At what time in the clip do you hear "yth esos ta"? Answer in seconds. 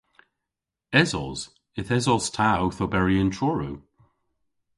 1.79-2.49